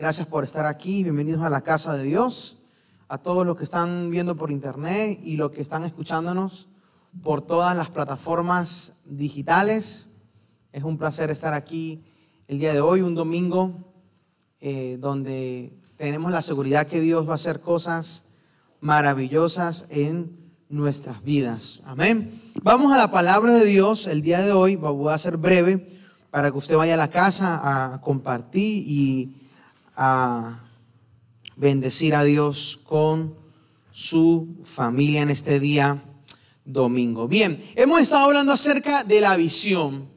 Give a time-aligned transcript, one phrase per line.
[0.00, 1.02] Gracias por estar aquí.
[1.02, 2.62] Bienvenidos a la casa de Dios.
[3.08, 6.68] A todos los que están viendo por internet y los que están escuchándonos
[7.22, 10.08] por todas las plataformas digitales.
[10.72, 12.02] Es un placer estar aquí
[12.48, 13.92] el día de hoy, un domingo,
[14.62, 18.30] eh, donde tenemos la seguridad que Dios va a hacer cosas
[18.80, 20.34] maravillosas en
[20.70, 21.82] nuestras vidas.
[21.84, 22.40] Amén.
[22.62, 24.76] Vamos a la palabra de Dios el día de hoy.
[24.76, 29.39] Voy a ser breve para que usted vaya a la casa a compartir y
[30.02, 30.58] a
[31.56, 33.34] bendecir a Dios con
[33.92, 36.02] su familia en este día
[36.64, 37.28] domingo.
[37.28, 40.08] Bien, hemos estado hablando acerca de la visión,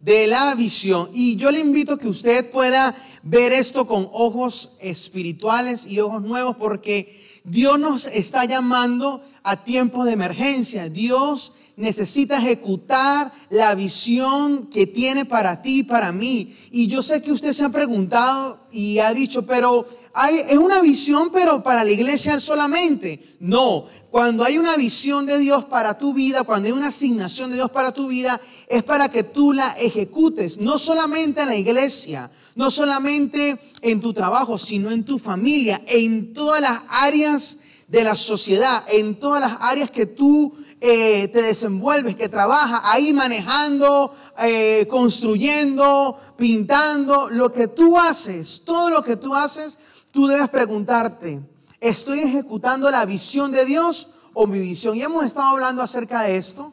[0.00, 4.76] de la visión, y yo le invito a que usted pueda ver esto con ojos
[4.80, 10.88] espirituales y ojos nuevos, porque Dios nos está llamando a tiempos de emergencia.
[10.88, 16.54] Dios necesita ejecutar la visión que tiene para ti y para mí.
[16.70, 20.82] Y yo sé que usted se ha preguntado y ha dicho, pero hay, es una
[20.82, 23.36] visión, pero para la iglesia solamente.
[23.40, 27.56] No, cuando hay una visión de Dios para tu vida, cuando hay una asignación de
[27.56, 32.30] Dios para tu vida, es para que tú la ejecutes, no solamente en la iglesia,
[32.54, 38.14] no solamente en tu trabajo, sino en tu familia, en todas las áreas de la
[38.14, 44.86] sociedad, en todas las áreas que tú eh, te desenvuelves, que trabajas ahí manejando, eh,
[44.88, 49.78] construyendo, pintando, lo que tú haces, todo lo que tú haces,
[50.12, 51.40] tú debes preguntarte,
[51.80, 54.96] ¿estoy ejecutando la visión de Dios o mi visión?
[54.96, 56.72] Y hemos estado hablando acerca de esto,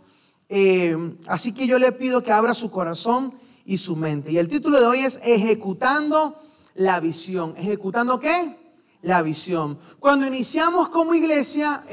[0.49, 0.95] eh,
[1.27, 3.33] así que yo le pido que abra su corazón
[3.67, 4.31] y su mente.
[4.31, 6.41] Y el título de hoy es Ejecutando
[6.73, 7.53] la visión.
[7.57, 8.57] ¿Ejecutando qué?
[9.01, 9.77] La visión.
[9.99, 11.83] Cuando iniciamos como iglesia,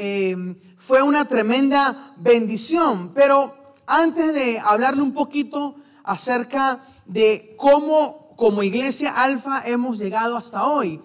[0.79, 3.11] fue una tremenda bendición.
[3.13, 10.69] Pero antes de hablarle un poquito acerca de cómo como iglesia alfa hemos llegado hasta
[10.69, 11.01] hoy.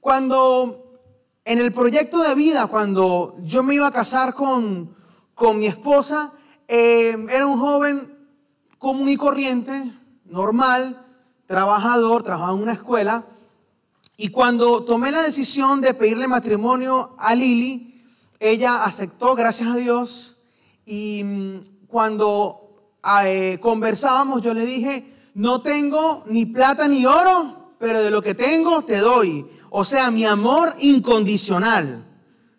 [0.00, 1.00] Cuando
[1.44, 4.94] en el proyecto de vida, cuando yo me iba a casar con,
[5.34, 6.32] con mi esposa,
[6.66, 8.10] eh, era un joven
[8.78, 9.92] común y corriente,
[10.34, 11.00] normal,
[11.46, 13.24] trabajador, trabajaba en una escuela.
[14.16, 18.04] Y cuando tomé la decisión de pedirle matrimonio a Lili,
[18.40, 20.36] ella aceptó, gracias a Dios,
[20.84, 28.02] y mm, cuando eh, conversábamos yo le dije, no tengo ni plata ni oro, pero
[28.02, 29.46] de lo que tengo te doy.
[29.70, 32.04] O sea, mi amor incondicional.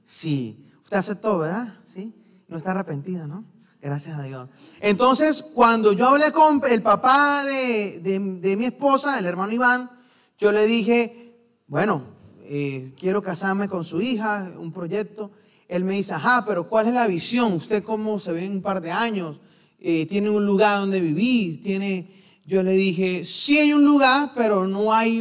[0.04, 1.80] Sí, usted aceptó, ¿verdad?
[1.84, 2.14] Sí,
[2.48, 3.44] no está arrepentida, ¿no?
[3.82, 4.50] Gracias a Dios.
[4.80, 9.90] Entonces, cuando yo hablé con el papá de, de, mi esposa, el hermano Iván,
[10.38, 11.38] yo le dije,
[11.68, 12.04] bueno,
[12.44, 15.32] eh, quiero casarme con su hija, un proyecto
[15.68, 17.54] él me dice, ajá, pero ¿cuál es la visión?
[17.54, 19.40] ¿Usted cómo se ve en un par de años?
[19.80, 21.62] Eh, ¿Tiene un lugar donde vivir?
[21.62, 22.12] ¿Tiene...
[22.46, 25.20] Yo le dije, sí hay un lugar, pero no hay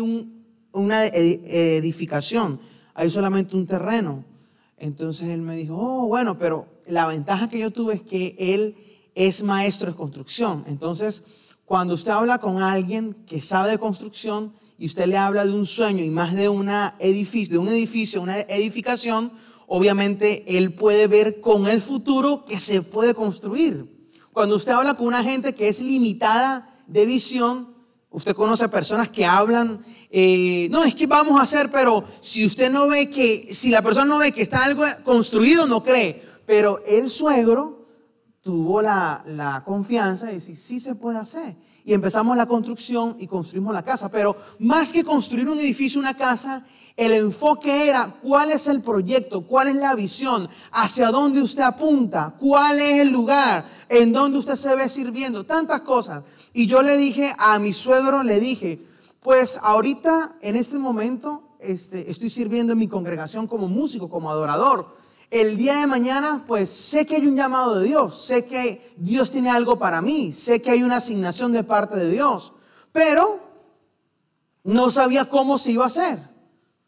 [0.73, 2.61] una edificación,
[2.93, 4.23] hay solamente un terreno.
[4.84, 8.77] Entonces él me dijo, oh, bueno, pero la ventaja que yo tuve es que él
[9.15, 10.62] es maestro de construcción.
[10.67, 11.22] Entonces,
[11.65, 15.65] cuando usted habla con alguien que sabe de construcción y usted le habla de un
[15.65, 19.33] sueño y más de, una edificio, de un edificio, una edificación,
[19.67, 23.91] obviamente él puede ver con el futuro que se puede construir.
[24.34, 27.74] Cuando usted habla con una gente que es limitada de visión,
[28.15, 32.47] usted conoce a personas que hablan, eh, no, es que vamos a hacer, pero si
[32.47, 36.23] usted no ve que, si la persona no ve que está algo construido, no cree.
[36.47, 37.89] Pero el suegro
[38.41, 41.57] tuvo la, la confianza de decir, sí se puede hacer.
[41.85, 44.09] Y empezamos la construcción y construimos la casa.
[44.09, 46.65] Pero más que construir un edificio, una casa,
[46.97, 52.37] el enfoque era cuál es el proyecto, cuál es la visión, hacia dónde usted apunta,
[52.38, 56.22] cuál es el lugar, en dónde usted se ve sirviendo, tantas cosas.
[56.53, 58.81] Y yo le dije a mi suegro, le dije,
[59.21, 64.94] pues ahorita, en este momento, este, estoy sirviendo en mi congregación como músico, como adorador.
[65.31, 69.32] El día de mañana, pues sé que hay un llamado de Dios, sé que Dios
[69.32, 72.53] tiene algo para mí, sé que hay una asignación de parte de Dios,
[72.93, 73.41] pero
[74.62, 76.34] no sabía cómo se iba a hacer.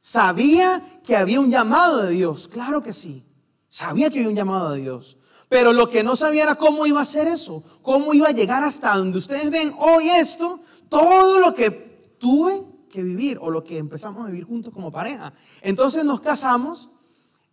[0.06, 3.26] Sabía que había un llamado de Dios, claro que sí.
[3.68, 5.16] Sabía que había un llamado de Dios.
[5.48, 8.62] Pero lo que no sabía era cómo iba a hacer eso, cómo iba a llegar
[8.62, 11.72] hasta donde ustedes ven hoy esto, todo lo que
[12.20, 15.32] tuve que vivir o lo que empezamos a vivir juntos como pareja.
[15.60, 16.88] Entonces nos casamos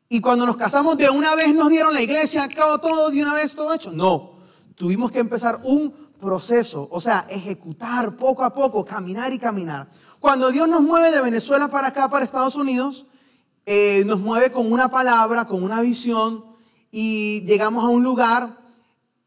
[0.07, 3.33] y cuando nos casamos de una vez nos dieron la iglesia, acabó todo de una
[3.33, 3.91] vez todo hecho.
[3.91, 4.37] No,
[4.75, 5.91] tuvimos que empezar un
[6.23, 9.89] proceso, o sea, ejecutar poco a poco, caminar y caminar.
[10.21, 13.05] Cuando Dios nos mueve de Venezuela para acá, para Estados Unidos,
[13.65, 16.45] eh, nos mueve con una palabra, con una visión,
[16.91, 18.57] y llegamos a un lugar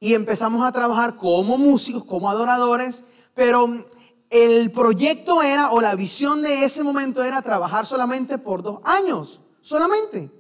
[0.01, 3.05] y empezamos a trabajar como músicos, como adoradores,
[3.35, 3.85] pero
[4.31, 9.43] el proyecto era, o la visión de ese momento era trabajar solamente por dos años,
[9.61, 10.31] solamente,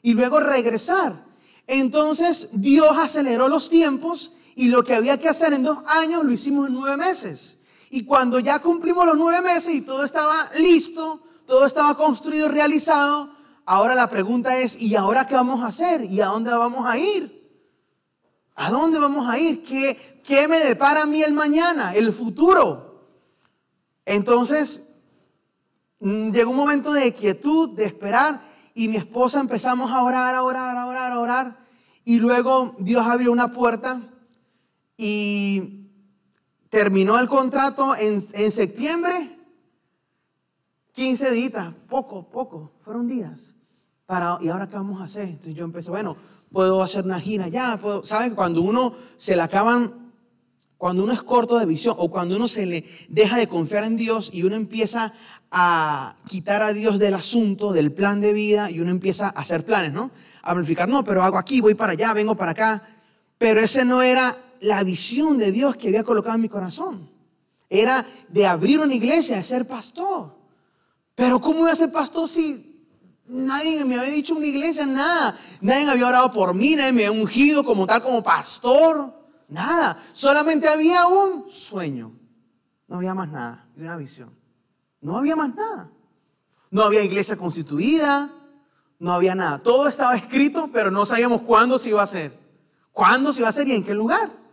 [0.00, 1.24] y luego regresar.
[1.66, 6.32] Entonces Dios aceleró los tiempos y lo que había que hacer en dos años lo
[6.32, 7.58] hicimos en nueve meses.
[7.90, 13.30] Y cuando ya cumplimos los nueve meses y todo estaba listo, todo estaba construido realizado,
[13.66, 16.04] ahora la pregunta es, ¿y ahora qué vamos a hacer?
[16.04, 17.42] ¿Y a dónde vamos a ir?
[18.54, 19.62] ¿A dónde vamos a ir?
[19.62, 23.08] ¿Qué, qué me depara a mí el mañana, el futuro?
[24.04, 24.82] Entonces,
[26.00, 28.42] mm, llegó un momento de quietud, de esperar,
[28.74, 31.58] y mi esposa empezamos a orar, a orar, a orar, a orar,
[32.04, 34.00] y luego Dios abrió una puerta
[34.96, 35.90] y
[36.68, 39.38] terminó el contrato en, en septiembre,
[40.92, 43.54] 15 días, poco, poco, fueron días.
[44.06, 45.24] Para, ¿Y ahora qué vamos a hacer?
[45.24, 46.16] Entonces yo empecé, bueno,
[46.52, 48.34] puedo hacer una gira ya, puedo, ¿saben?
[48.34, 50.12] Cuando uno se le acaban,
[50.76, 53.96] cuando uno es corto de visión o cuando uno se le deja de confiar en
[53.96, 55.14] Dios y uno empieza
[55.50, 59.64] a quitar a Dios del asunto, del plan de vida y uno empieza a hacer
[59.64, 60.10] planes, ¿no?
[60.42, 62.82] A planificar, no, pero hago aquí, voy para allá, vengo para acá.
[63.38, 67.10] Pero ese no era la visión de Dios que había colocado en mi corazón.
[67.68, 70.34] Era de abrir una iglesia, de ser pastor.
[71.14, 72.88] Pero ¿cómo voy a ser pastor si
[73.26, 74.86] nadie me había dicho una iglesia?
[74.86, 75.38] Nada.
[75.60, 79.12] Nadie había orado por mí, nadie me había ungido como tal, como pastor.
[79.48, 79.98] Nada.
[80.12, 82.12] Solamente había un sueño.
[82.88, 83.66] No había más nada.
[83.76, 84.30] Y una visión.
[85.00, 85.90] No había más nada.
[86.70, 88.30] No había iglesia constituida.
[88.98, 89.58] No había nada.
[89.58, 92.38] Todo estaba escrito, pero no sabíamos cuándo se iba a hacer.
[92.92, 94.43] ¿Cuándo se iba a hacer y en qué lugar?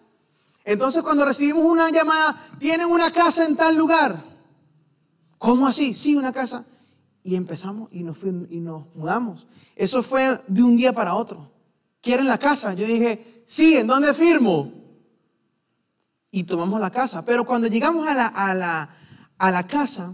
[0.64, 4.24] Entonces cuando recibimos una llamada, tienen una casa en tal lugar.
[5.38, 5.94] ¿Cómo así?
[5.94, 6.66] Sí, una casa.
[7.24, 9.48] Y empezamos y nos, y nos mudamos.
[9.76, 11.52] Eso fue de un día para otro.
[12.02, 12.74] ¿Quieren la casa?
[12.74, 14.72] Yo dije, sí, ¿en dónde firmo?
[16.30, 17.24] Y tomamos la casa.
[17.26, 18.96] Pero cuando llegamos a la, a la,
[19.38, 20.14] a la casa,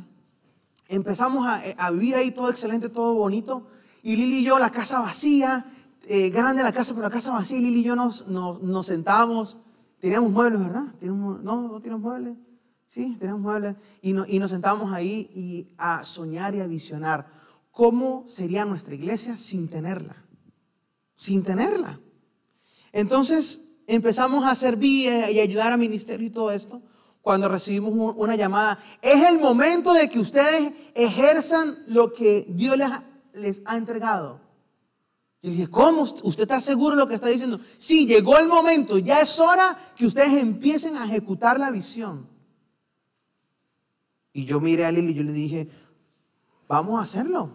[0.87, 3.67] empezamos a, a, vivir ahí todo excelente, todo bonito.
[4.03, 5.65] Y Lili y yo, la casa vacía,
[6.03, 7.59] eh, grande la casa, pero la casa vacía.
[7.59, 9.57] Lili y yo nos, nos, nos sentábamos.
[9.99, 10.85] Teníamos muebles, ¿verdad?
[10.99, 12.37] ¿Teníamos, no, no teníamos muebles.
[12.85, 13.75] Sí, teníamos muebles.
[14.01, 17.27] Y, y nos sentábamos ahí y a soñar y a visionar
[17.71, 20.15] cómo sería nuestra iglesia sin tenerla.
[21.15, 21.99] Sin tenerla.
[22.91, 26.81] Entonces empezamos a servir y ayudar al ministerio y todo esto.
[27.21, 32.89] Cuando recibimos una llamada, es el momento de que ustedes ejerzan lo que Dios les,
[33.33, 34.46] les ha entregado.
[35.41, 36.01] Y dije, ¿cómo?
[36.01, 37.59] ¿Usted está seguro de lo que está diciendo?
[37.77, 42.27] Sí, llegó el momento, ya es hora que ustedes empiecen a ejecutar la visión.
[44.33, 45.69] Y yo miré a Lili y yo le dije,
[46.67, 47.51] vamos a hacerlo.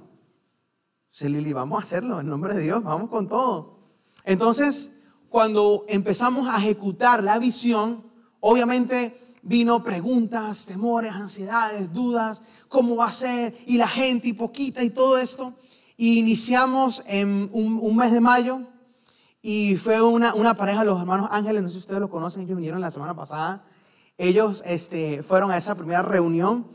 [1.09, 3.79] Sí, Lili, vamos a hacerlo, en nombre de Dios, vamos con todo.
[4.25, 4.93] Entonces,
[5.29, 8.05] cuando empezamos a ejecutar la visión,
[8.41, 14.83] obviamente vino preguntas, temores, ansiedades, dudas, cómo va a ser, y la gente, y poquita,
[14.83, 15.55] y todo esto.
[15.97, 18.61] Y iniciamos en un, mes de mayo,
[19.41, 22.57] y fue una, una pareja, los hermanos Ángeles, no sé si ustedes lo conocen, ellos
[22.57, 23.65] vinieron la semana pasada
[24.19, 26.67] ellos este, fueron a esa primera reunión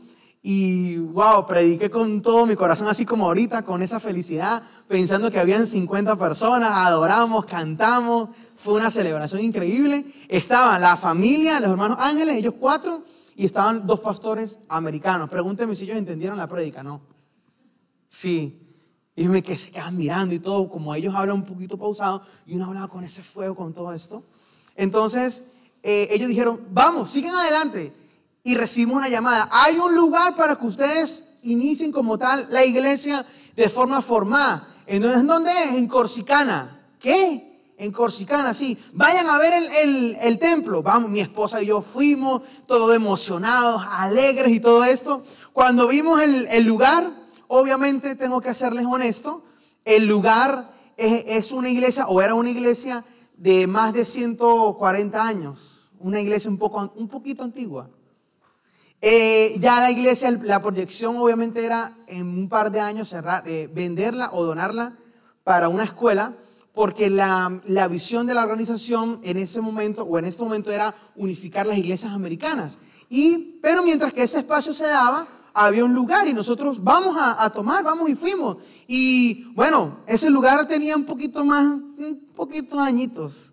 [0.42, 5.38] y wow, prediqué con todo mi corazón, así como ahorita, con esa felicidad, pensando que
[5.38, 10.06] habían 50 personas, adoramos, cantamos, fue una celebración increíble.
[10.28, 13.02] Estaban la familia, los hermanos Ángeles, ellos cuatro,
[13.34, 15.28] y estaban dos pastores americanos.
[15.28, 17.00] Pregúntenme si ellos entendieron la prédica, ¿no?
[18.08, 18.67] Sí.
[19.18, 22.54] Y me que se quedan mirando y todo, como ellos hablan un poquito pausado, y
[22.54, 24.22] uno hablaba con ese fuego, con todo esto.
[24.76, 25.42] Entonces,
[25.82, 27.92] eh, ellos dijeron, vamos, siguen adelante.
[28.44, 29.48] Y recibimos una llamada.
[29.50, 34.72] Hay un lugar para que ustedes inicien como tal la iglesia de forma formada.
[34.86, 35.74] ¿En dónde es?
[35.74, 36.80] En Corsicana.
[37.00, 37.72] ¿Qué?
[37.76, 38.78] En Corsicana, sí.
[38.92, 40.80] Vayan a ver el, el, templo.
[40.80, 45.24] Vamos, mi esposa y yo fuimos, todos emocionados, alegres y todo esto.
[45.52, 47.17] Cuando vimos el, el lugar,
[47.48, 49.42] obviamente tengo que serles honesto,
[49.84, 53.04] el lugar es, una iglesia o era una iglesia
[53.36, 57.88] de más de 140 años, una iglesia un, poco, un poquito antigua.
[59.00, 63.70] Eh, ya la iglesia, la proyección obviamente era en un par de años cerrar, eh,
[63.72, 64.98] venderla o donarla
[65.44, 66.34] para una escuela,
[66.74, 70.94] porque la, la, visión de la organización en ese momento o en este momento era
[71.16, 72.78] unificar las iglesias americanas.
[73.08, 77.48] Y, pero mientras que ese espacio se daba, había un lugar y nosotros vamos a,
[77.50, 78.58] tomar, vamos y fuimos.
[78.86, 83.52] Y bueno, ese lugar tenía un poquito más, un poquito añitos.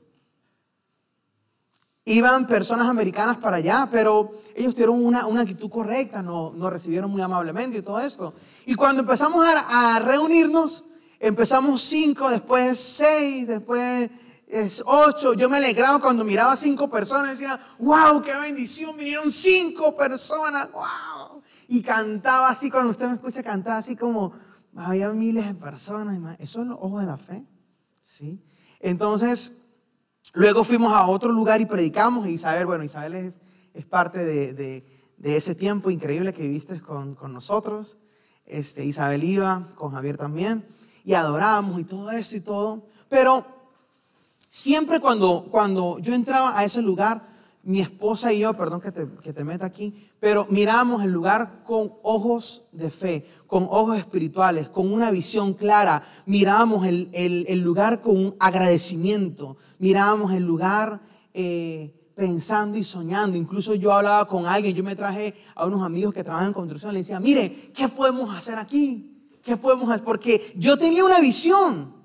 [2.06, 7.10] Iban personas americanas para allá, pero ellos tuvieron una, una actitud correcta, nos, nos, recibieron
[7.10, 8.34] muy amablemente y todo esto.
[8.68, 10.84] Y cuando empezamos a, a reunirnos,
[11.20, 14.12] empezamos cinco, después seis, después
[14.48, 15.34] es ocho.
[15.34, 21.15] Yo me alegraba cuando miraba cinco personas decía, wow, qué bendición, vinieron cinco personas, wow.
[21.68, 24.34] Y cantaba así, cuando usted me escucha cantar así como,
[24.76, 26.18] había miles de personas.
[26.40, 27.44] Eso es los ojos de la fe.
[28.04, 28.44] ¿sí?
[28.80, 29.62] Entonces,
[30.34, 32.28] luego fuimos a otro lugar y predicamos.
[32.28, 33.40] Y Isabel, bueno, Isabel es,
[33.74, 34.86] es parte de, de,
[35.18, 37.98] de, ese tiempo increíble que viviste con, con nosotros.
[38.46, 40.66] Este, Isabel iba, con Javier también.
[41.04, 42.88] Y adorábamos y todo eso y todo.
[43.10, 43.56] Pero
[44.56, 47.28] Siempre cuando, cuando yo entraba a ese lugar,
[47.66, 51.64] mi esposa y yo, perdón que te, que te meta aquí, pero mirábamos el lugar
[51.64, 56.04] con ojos de fe, con ojos espirituales, con una visión clara.
[56.28, 61.02] Mirábamos el, el, lugar con un agradecimiento, mirábamos el lugar
[61.34, 63.36] eh, pensando y soñando.
[63.36, 66.94] Incluso yo hablaba con alguien, yo me traje a unos amigos que trabajan en construcción,
[66.94, 69.28] le decía, mire, ¿qué podemos hacer aquí?
[69.42, 70.04] ¿Qué podemos hacer?
[70.06, 71.96] Porque yo tenía una visión.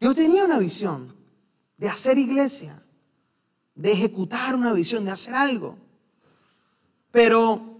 [0.00, 1.06] Yo tenía una visión
[1.76, 2.83] de hacer iglesia,
[3.74, 5.76] de ejecutar una visión, de hacer algo.
[7.10, 7.78] Pero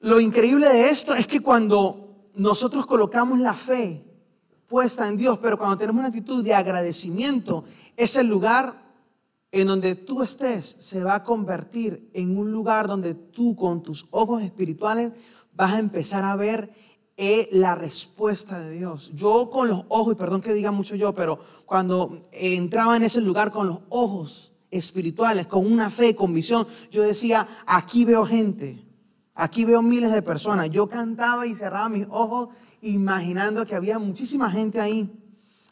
[0.00, 4.04] lo increíble de esto es que cuando nosotros colocamos la fe
[4.68, 7.64] puesta en Dios, pero cuando tenemos una actitud de agradecimiento,
[7.96, 8.82] ese lugar
[9.52, 14.06] en donde tú estés se va a convertir en un lugar donde tú con tus
[14.10, 15.12] ojos espirituales
[15.52, 16.72] vas a empezar a ver
[17.16, 19.12] es la respuesta de Dios.
[19.14, 23.20] Yo con los ojos, y perdón que diga mucho yo, pero cuando entraba en ese
[23.20, 28.84] lugar con los ojos espirituales, con una fe, con visión, yo decía, aquí veo gente,
[29.34, 30.70] aquí veo miles de personas.
[30.70, 32.48] Yo cantaba y cerraba mis ojos
[32.82, 35.23] imaginando que había muchísima gente ahí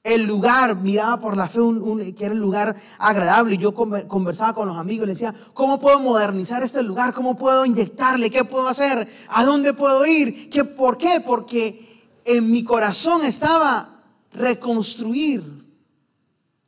[0.04, 1.60] el lugar, miraba por la fe
[2.16, 3.54] que era el lugar agradable.
[3.54, 7.14] Y yo conversaba con los amigos y les decía, ¿cómo puedo modernizar este lugar?
[7.14, 8.30] ¿Cómo puedo inyectarle?
[8.30, 9.08] ¿Qué puedo hacer?
[9.28, 10.50] ¿A dónde puedo ir?
[10.50, 11.22] ¿Qué, ¿Por qué?
[11.24, 15.42] Porque en mi corazón estaba reconstruir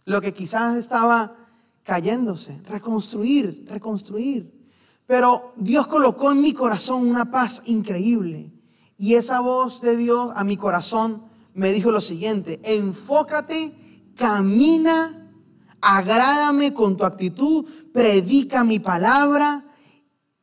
[0.04, 1.34] lo que quizás estaba
[1.82, 2.60] cayéndose.
[2.68, 4.52] Reconstruir, reconstruir.
[5.06, 8.52] Pero Dios colocó en mi corazón una paz increíble.
[8.96, 13.72] Y esa voz de Dios a mi corazón me dijo lo siguiente, enfócate,
[14.16, 15.30] camina,
[15.80, 19.64] agrádame con tu actitud, predica mi palabra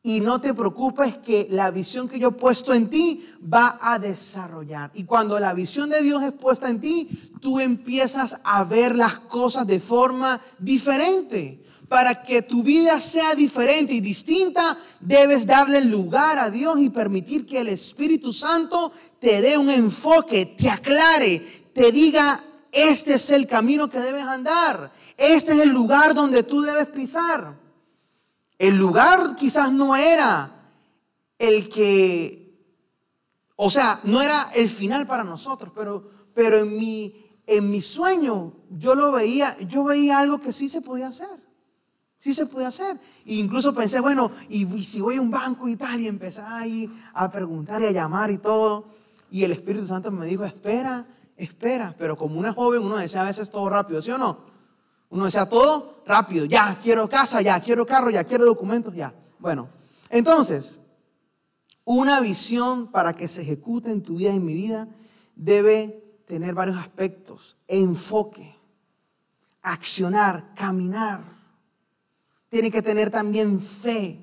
[0.02, 3.98] y no te preocupes que la visión que yo he puesto en ti va a
[3.98, 4.90] desarrollar.
[4.94, 9.14] Y cuando la visión de Dios es puesta en ti, tú empiezas a ver las
[9.14, 11.61] cosas de forma diferente
[11.92, 17.44] para que tu vida sea diferente y distinta, debes darle lugar a Dios y permitir
[17.44, 23.46] que el Espíritu Santo te dé un enfoque, te aclare, te diga, este es el
[23.46, 27.60] camino que debes andar, este es el lugar donde tú debes pisar.
[28.56, 30.50] El lugar quizás no era
[31.38, 32.74] el que,
[33.54, 37.14] o sea, no era el final para nosotros, pero, pero en, mi,
[37.46, 41.41] en mi sueño yo lo veía, yo veía algo que sí se podía hacer.
[42.22, 42.96] Sí se puede hacer.
[43.26, 46.88] E incluso pensé, bueno, y, si voy a un banco y tal, y empecé ahí
[47.14, 48.84] a preguntar y a llamar y todo.
[49.28, 51.04] Y el Espíritu Santo me dijo, espera,
[51.36, 51.96] espera.
[51.98, 54.38] Pero como una joven, uno desea a veces todo rápido, ¿sí o no?
[55.10, 56.44] Uno desea todo rápido.
[56.44, 59.12] Ya, quiero casa, ya, quiero carro, ya, quiero documentos, ya.
[59.40, 59.68] Bueno,
[60.08, 60.78] entonces,
[61.84, 64.86] una visión para que se ejecute en tu vida y en mi vida
[65.34, 67.56] debe tener varios aspectos.
[67.66, 68.56] Enfoque,
[69.60, 71.41] accionar, caminar
[72.52, 74.22] tiene que tener también fe.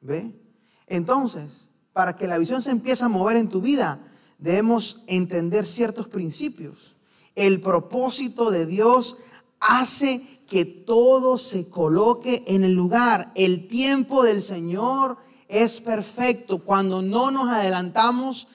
[0.00, 0.32] ¿Ve?
[0.86, 3.98] Entonces, para que la visión se empiece a mover en tu vida,
[4.38, 6.96] debemos entender ciertos principios.
[7.34, 9.16] El propósito de Dios
[9.58, 13.32] hace que todo se coloque en el lugar.
[13.34, 15.16] El tiempo del Señor
[15.48, 16.60] es perfecto.
[16.60, 18.46] Cuando no nos adelantamos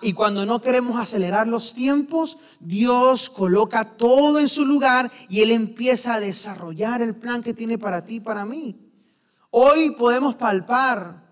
[0.00, 5.50] y cuando no queremos acelerar los tiempos, Dios coloca todo en su lugar y Él
[5.50, 8.76] empieza a desarrollar el plan que tiene para ti y para mí.
[9.50, 11.26] Hoy podemos palpar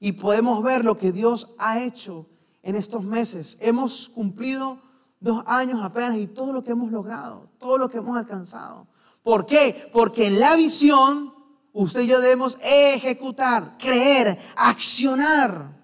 [0.00, 2.26] y podemos ver lo que Dios ha hecho
[2.62, 3.56] en estos meses.
[3.60, 4.78] Hemos cumplido
[5.20, 8.88] dos años apenas y todo lo que hemos logrado, todo lo que hemos alcanzado.
[9.22, 9.88] ¿Por qué?
[9.92, 11.32] Porque en la visión
[11.72, 15.83] usted y yo debemos ejecutar, creer, accionar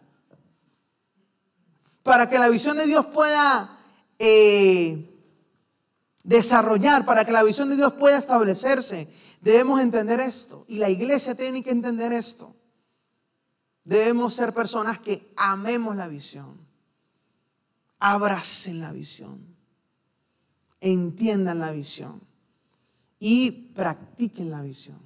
[2.03, 3.79] para que la visión de Dios pueda
[4.19, 5.11] eh,
[6.25, 9.09] desarrollar, para que la visión de Dios pueda establecerse,
[9.41, 10.65] debemos entender esto.
[10.69, 12.55] Y la iglesia tiene que entender esto.
[13.85, 16.59] Debemos ser personas que amemos la visión,
[17.99, 19.57] abracen la visión,
[20.81, 22.21] entiendan la visión
[23.19, 24.99] y practiquen la visión.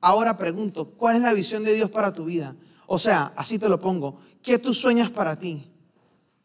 [0.00, 2.56] Ahora pregunto, ¿cuál es la visión de Dios para tu vida?
[2.86, 5.69] O sea, así te lo pongo, ¿qué tú sueñas para ti?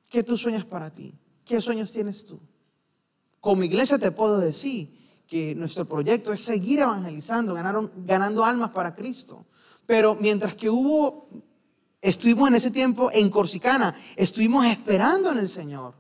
[0.10, 1.14] ¿Qué tú sueñas para ti?
[1.44, 2.40] ¿Qué sueños tienes tú?
[3.40, 4.96] Como iglesia te puedo decir
[5.28, 9.46] que nuestro proyecto es seguir evangelizando, ganando almas para Cristo.
[9.86, 11.30] Pero mientras que hubo,
[12.02, 15.94] estuvimos en ese tiempo en Corsicana, estuvimos esperando en el Señor.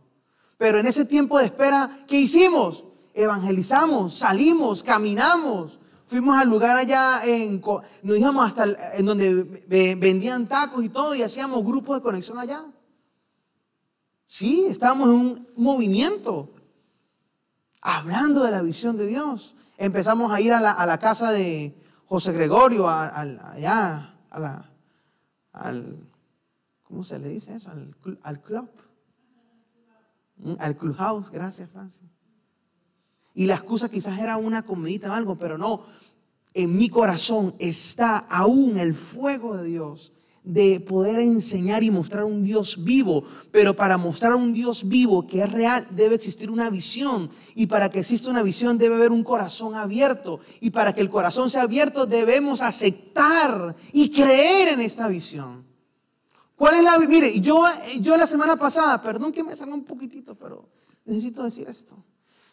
[0.57, 2.83] Pero en ese tiempo de espera, ¿qué hicimos?
[3.13, 5.79] Evangelizamos, salimos, caminamos.
[6.05, 7.61] Fuimos al lugar allá, en,
[8.03, 12.63] nos íbamos hasta en donde vendían tacos y todo y hacíamos grupos de conexión allá.
[14.25, 16.51] Sí, estábamos en un movimiento
[17.81, 19.55] hablando de la visión de Dios.
[19.77, 21.75] Empezamos a ir a la, casa de
[22.07, 24.69] José Gregorio, allá, a la,
[25.51, 26.09] al,
[26.83, 27.71] ¿cómo se le dice eso?
[28.23, 28.69] Al, club.
[30.37, 32.07] Mm, al clubhouse, gracias Francia.
[33.35, 35.85] Y la excusa quizás era una comidita o algo, pero no.
[36.53, 40.13] En mi corazón está aún el fuego de Dios
[40.45, 45.41] de poder enseñar y mostrar un Dios vivo, pero para mostrar un Dios vivo que
[45.41, 49.23] es real debe existir una visión y para que exista una visión debe haber un
[49.23, 55.07] corazón abierto y para que el corazón sea abierto debemos aceptar y creer en esta
[55.07, 55.65] visión.
[56.55, 57.61] ¿Cuál es la Mire, yo,
[57.99, 60.69] yo la semana pasada, perdón que me salga un poquitito, pero
[61.05, 61.97] necesito decir esto.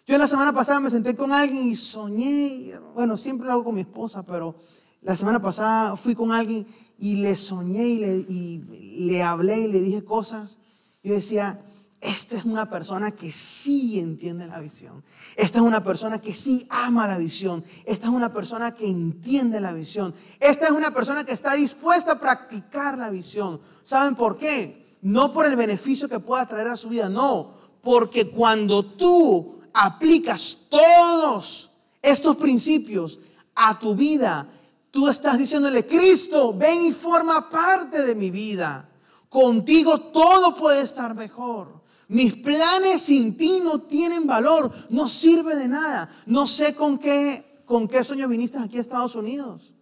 [0.05, 3.75] Yo la semana pasada me senté con alguien y soñé, bueno, siempre lo hago con
[3.77, 4.57] mi esposa, pero
[5.03, 6.67] la semana pasada fui con alguien
[6.99, 8.59] y le soñé y
[8.99, 10.59] le, hablé y le dije cosas.
[11.03, 11.61] Yo decía,
[12.01, 15.03] esta es una persona que sí entiende la visión.
[15.37, 17.65] Esta es una persona que sí ama la visión.
[17.85, 20.15] Esta es una persona que entiende la visión.
[20.39, 23.61] Esta es una persona que está dispuesta a practicar la visión.
[23.83, 24.99] ¿Saben por qué?
[25.03, 27.55] No por el beneficio que pueda traer a su vida, no.
[27.83, 33.19] Porque cuando tú aplicas todos estos principios
[33.57, 34.49] a tu vida,
[34.93, 38.87] Tú estás diciéndole, Cristo, ven y forma parte de mi vida.
[39.31, 41.81] Contigo todo puede estar mejor.
[42.09, 46.11] Mis planes sin ti no tienen valor, no sirve de nada.
[46.27, 49.73] No sé con qué, con qué sueño viniste aquí a Estados Unidos.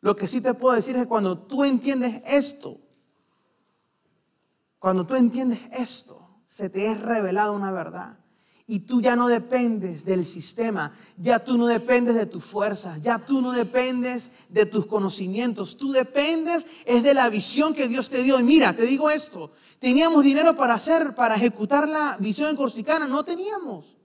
[0.00, 2.80] Lo que sí te puedo decir es que cuando tú entiendes esto,
[4.78, 8.19] cuando tú entiendes esto, se te es revelada una verdad
[8.70, 13.18] y tú ya no dependes del sistema, ya tú no dependes de tus fuerzas, ya
[13.18, 18.22] tú no dependes de tus conocimientos, tú dependes es de la visión que Dios te
[18.22, 18.38] dio.
[18.38, 23.08] Y mira, te digo esto, teníamos dinero para hacer, para ejecutar la visión en Corsicana,
[23.08, 23.96] no teníamos.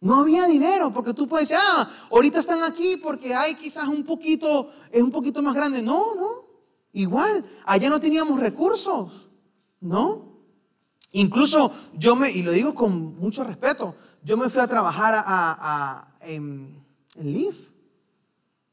[0.00, 4.04] No había dinero, porque tú puedes decir, ah, ahorita están aquí porque hay quizás un
[4.04, 5.82] poquito, es un poquito más grande.
[5.82, 6.44] No, no,
[6.92, 9.32] igual, allá no teníamos recursos,
[9.80, 10.29] ¿no?
[11.12, 16.14] Incluso yo me, y lo digo con mucho respeto, yo me fui a trabajar a,
[16.20, 16.84] en,
[17.16, 17.70] en Leaf.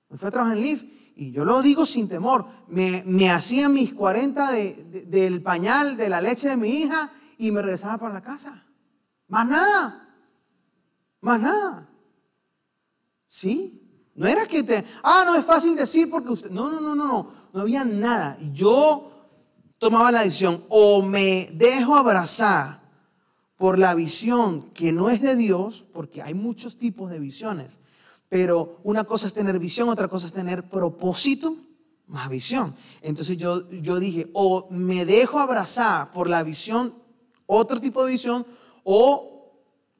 [0.09, 0.83] Me fui a trabajar en Leaf
[1.15, 2.45] y yo lo digo sin temor.
[2.67, 7.61] Me, me hacía mis 40 del pañal, de la leche de mi hija y me
[7.61, 8.63] regresaba para la casa.
[9.27, 10.07] Más nada.
[11.21, 11.89] Más nada.
[13.27, 13.83] ¿Sí?
[14.13, 17.05] No era que te, ah, no es fácil decir porque usted, no, no, no, no,
[17.05, 18.37] no, no había nada.
[18.51, 19.16] Yo
[19.79, 22.81] tomaba la decisión o me dejo abrazar
[23.57, 27.79] por la visión que no es de Dios, porque hay muchos tipos de visiones,
[28.29, 31.55] pero una cosa es tener visión, otra cosa es tener propósito
[32.07, 32.75] más visión.
[33.01, 36.93] Entonces yo, yo dije, o me dejo abrazar por la visión,
[37.45, 38.45] otro tipo de visión,
[38.83, 39.53] o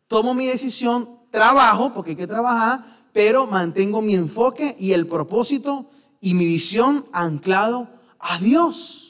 [0.07, 5.85] tomo mi decisión, trabajo, porque hay que trabajar, pero mantengo mi enfoque y el propósito
[6.21, 9.06] y mi visión anclado a Dios.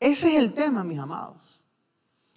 [0.00, 1.64] Ese es el tema, mis amados.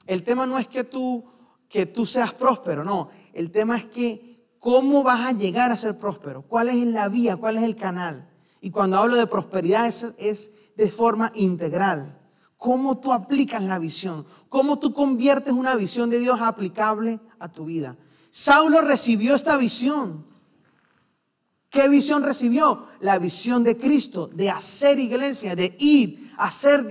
[0.05, 1.23] El tema no es que tú,
[1.69, 3.09] que tú seas próspero, no.
[3.33, 6.41] El tema es que cómo vas a llegar a ser próspero.
[6.41, 7.37] ¿Cuál es la vía?
[7.37, 8.29] ¿Cuál es el canal?
[8.59, 12.19] Y cuando hablo de prosperidad es, es de forma integral.
[12.57, 14.25] ¿Cómo tú aplicas la visión?
[14.49, 17.97] ¿Cómo tú conviertes una visión de Dios aplicable a tu vida?
[18.29, 20.25] Saulo recibió esta visión.
[21.69, 22.87] ¿Qué visión recibió?
[22.99, 26.87] La visión de Cristo, de hacer iglesia, de ir, a ser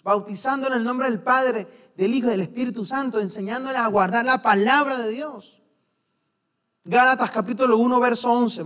[0.00, 3.86] discípulos bautizando en el nombre del Padre, del Hijo y del Espíritu Santo, enseñándoles a
[3.88, 5.60] guardar la palabra de Dios.
[6.84, 8.62] Gálatas capítulo 1, verso 11.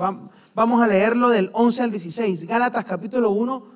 [0.55, 2.47] Vamos a leerlo del 11 al 16.
[2.47, 3.67] Gálatas capítulo 1,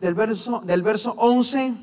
[0.00, 1.74] del verso, del verso 11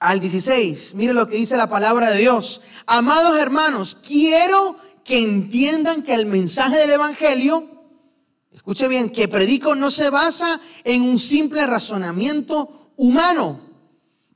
[0.00, 0.94] al 16.
[0.96, 2.62] Mire lo que dice la palabra de Dios.
[2.86, 7.64] Amados hermanos, quiero que entiendan que el mensaje del Evangelio,
[8.50, 13.60] escuche bien, que predico no se basa en un simple razonamiento humano.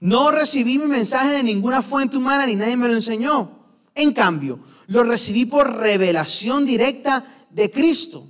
[0.00, 3.58] No recibí mi mensaje de ninguna fuente humana ni nadie me lo enseñó.
[3.94, 8.24] En cambio, lo recibí por revelación directa de Cristo.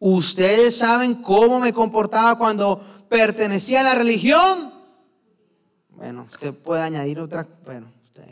[0.00, 4.72] Ustedes saben cómo me comportaba cuando pertenecía a la religión.
[5.90, 7.46] Bueno, usted puede añadir otra.
[7.64, 8.24] Bueno, usted.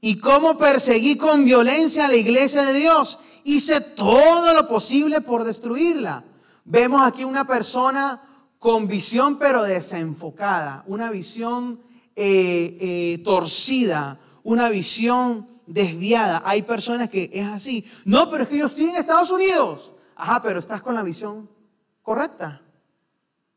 [0.00, 3.18] y cómo perseguí con violencia a la iglesia de Dios.
[3.44, 6.24] Hice todo lo posible por destruirla.
[6.64, 8.31] Vemos aquí una persona
[8.62, 11.80] con visión pero desenfocada, una visión
[12.14, 16.42] eh, eh, torcida, una visión desviada.
[16.44, 17.84] Hay personas que es así.
[18.04, 19.94] No, pero es que yo estoy en Estados Unidos.
[20.14, 21.50] Ajá, pero estás con la visión
[22.02, 22.62] correcta.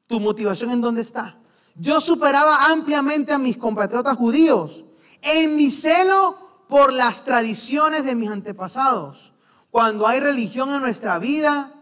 [0.07, 1.37] ¿Tu motivación en dónde está?
[1.75, 4.85] Yo superaba ampliamente a mis compatriotas judíos
[5.21, 9.35] en mi celo por las tradiciones de mis antepasados.
[9.69, 11.75] Cuando hay religión en nuestra vida,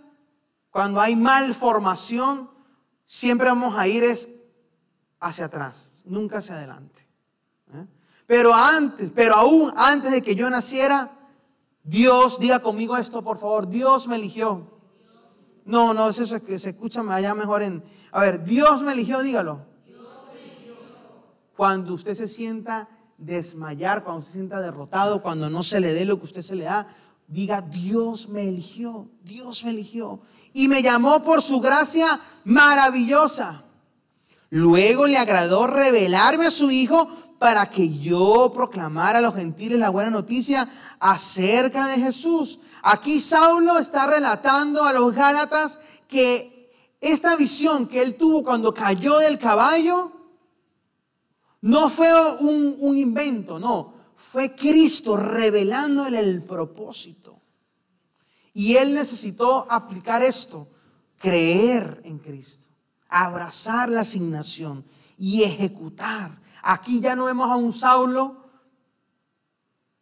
[0.71, 2.51] cuando hay malformación,
[3.13, 4.28] siempre vamos a ir es
[5.19, 7.08] hacia atrás, nunca hacia adelante.
[7.71, 7.86] ¿eh?
[8.26, 11.12] Pero antes, pero aún antes de que yo naciera,
[11.84, 14.67] Dios, diga conmigo esto, por favor, Dios me eligió.
[15.63, 17.84] No, no, eso es que se escucha allá mejor en...
[18.12, 19.62] A ver, Dios me eligió, dígalo.
[21.56, 26.04] Cuando usted se sienta desmayar, cuando usted se sienta derrotado, cuando no se le dé
[26.04, 26.88] lo que usted se le da,
[27.34, 30.22] diga, Dios me eligió, Dios me eligió.
[30.54, 33.63] Y me llamó por su gracia maravillosa.
[34.50, 39.89] Luego le agradó revelarme a su Hijo para que yo proclamara a los gentiles la
[39.89, 40.69] buena noticia
[41.00, 42.60] acerca de Jesús.
[42.84, 49.17] Aquí Saulo está relatando a los Gálatas que esta visión que él tuvo cuando cayó
[49.17, 50.12] del caballo
[51.62, 52.08] no fue
[52.39, 53.93] un, invento, no,
[54.31, 57.39] fue Cristo revelándole el propósito.
[58.53, 60.67] Y él necesitó aplicar esto,
[61.19, 62.65] creer en Cristo,
[63.09, 64.83] abrazar la asignación
[65.17, 66.31] y ejecutar.
[66.63, 68.38] Aquí ya no vemos a un Saulo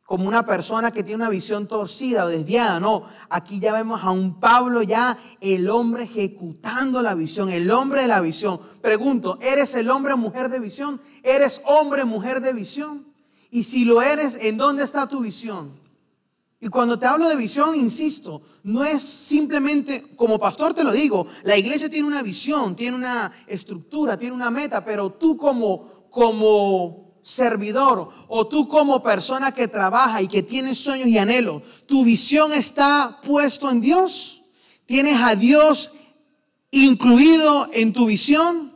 [0.06, 2.80] como una persona que tiene una visión torcida o desviada.
[2.80, 8.02] No, aquí ya vemos a un Pablo ya, el hombre ejecutando la visión, el hombre
[8.02, 8.60] de la visión.
[8.82, 11.02] Pregunto, ¿eres el hombre o mujer de visión?
[11.24, 13.11] ¿Eres hombre o mujer de visión?
[13.52, 15.80] Y si lo eres, ¿en dónde está tu visión?
[16.64, 21.28] Y cuando te hablo de visión, insisto, no es simplemente, como pastor te lo digo,
[21.44, 27.18] la iglesia tiene una visión, tiene una estructura, tiene una meta, pero tú como, como
[27.24, 32.54] servidor o tú como persona que trabaja y que tiene sueños y anhelos, tu visión
[32.54, 34.44] está puesto en Dios.
[34.86, 35.92] ¿Tienes a Dios
[36.70, 38.72] incluido en tu visión?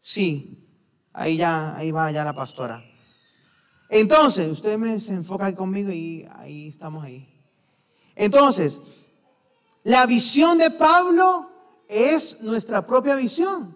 [0.00, 0.65] Sí,
[1.16, 2.84] ahí ya, ahí va ya la pastora.
[3.88, 7.26] Entonces, usted me se enfoca conmigo y ahí estamos ahí.
[8.14, 8.80] Entonces,
[9.82, 11.50] la visión de Pablo
[11.88, 13.74] es nuestra propia visión.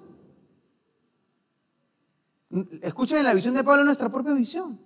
[2.83, 4.79] Escuchen la visión de Pablo, nuestra propia visión.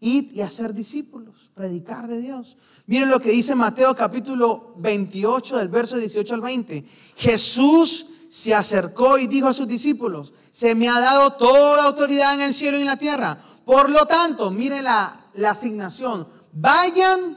[0.00, 2.56] Ir y hacer discípulos, predicar de Dios.
[2.86, 6.84] Miren lo que dice Mateo capítulo 28 del verso 18 al 20.
[7.16, 12.40] Jesús se acercó y dijo a sus discípulos, se me ha dado toda autoridad en
[12.40, 13.38] el cielo y en la tierra.
[13.66, 17.36] Por lo tanto, miren la, asignación, vayan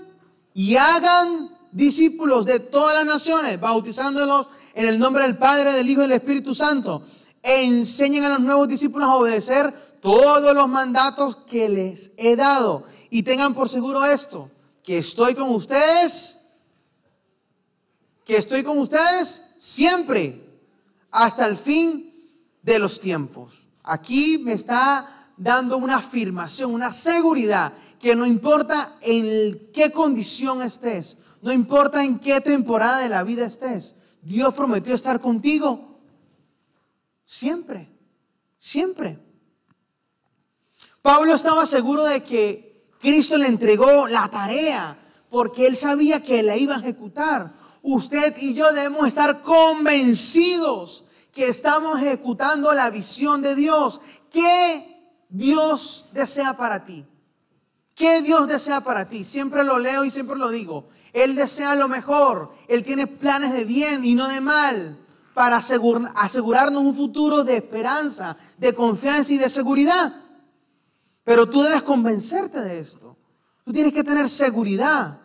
[0.53, 6.01] y hagan discípulos de todas las naciones, bautizándolos en el nombre del Padre, del Hijo
[6.01, 7.03] y del Espíritu Santo
[7.43, 12.85] enseñen a los nuevos discípulos a obedecer todos los mandatos que les he dado.
[13.09, 14.49] Y tengan por seguro esto,
[14.81, 16.39] que estoy con ustedes,
[18.25, 20.42] que estoy con ustedes siempre,
[21.13, 22.11] hasta el fin
[22.61, 23.67] de los tiempos.
[23.83, 31.17] Aquí me está dando una afirmación, una seguridad, que no importa en qué condición estés,
[31.41, 35.93] no importa en qué temporada de la vida estés, Dios prometió estar contigo
[37.25, 37.89] Siempre,
[38.57, 39.17] siempre.
[41.01, 44.97] Pablo estaba seguro de que Cristo le entregó la tarea
[45.29, 47.53] porque él sabía que la iba a ejecutar.
[47.81, 51.02] Usted y yo debemos estar convencidos
[51.33, 53.99] que estamos ejecutando la visión de Dios.
[54.31, 57.05] ¿Qué Dios desea para ti?
[57.95, 59.25] ¿Qué Dios desea para ti?
[59.25, 60.87] Siempre lo leo y siempre lo digo.
[61.11, 62.53] Él desea lo mejor.
[62.67, 64.99] Él tiene planes de bien y no de mal
[65.33, 70.13] para asegurarnos un futuro de esperanza, de confianza y de seguridad.
[71.23, 73.17] Pero tú debes convencerte de esto.
[73.65, 75.19] Tú tienes que tener seguridad.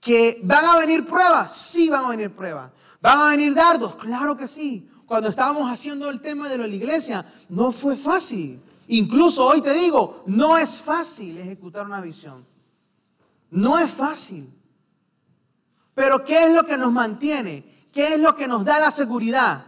[0.00, 1.54] ¿Que van a venir pruebas?
[1.54, 2.72] Sí van a venir pruebas.
[3.00, 3.94] ¿Van a venir dardos?
[3.94, 4.89] Claro que sí.
[5.10, 8.62] Cuando estábamos haciendo el tema de la iglesia, no fue fácil.
[8.86, 12.46] Incluso hoy te digo, no es fácil ejecutar una visión.
[13.50, 14.48] No es fácil.
[15.96, 17.88] Pero ¿qué es lo que nos mantiene?
[17.92, 19.66] ¿Qué es lo que nos da la seguridad?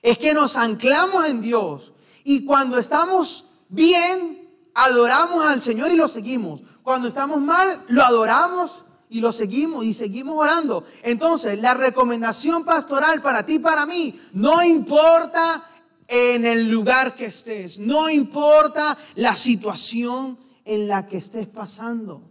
[0.00, 1.92] Es que nos anclamos en Dios
[2.24, 4.40] y cuando estamos bien,
[4.72, 6.62] adoramos al Señor y lo seguimos.
[6.82, 10.84] Cuando estamos mal, lo adoramos y lo seguimos y seguimos orando.
[11.02, 15.64] Entonces, la recomendación pastoral para ti para mí, no importa
[16.08, 17.78] en el lugar que estés.
[17.78, 22.22] No importa la situación en la que estés pasando.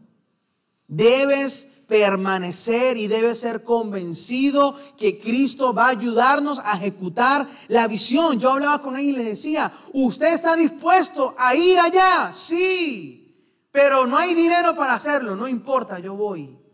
[0.87, 8.39] Debes permanecer y debes ser convencido que Cristo va a ayudarnos a ejecutar la visión.
[8.39, 12.33] Yo hablaba con él y le decía, ¿usted está dispuesto a ir allá?
[12.33, 13.25] Sí,
[13.71, 16.64] pero no hay dinero para hacerlo, no importa, yo voy.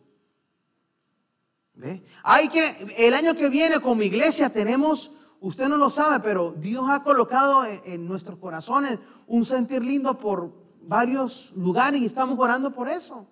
[2.24, 6.54] Hay que, el año que viene con mi iglesia tenemos Usted no lo sabe, pero
[6.56, 12.72] Dios ha colocado en, nuestros corazones un sentir lindo por varios lugares y estamos orando
[12.72, 13.26] por eso.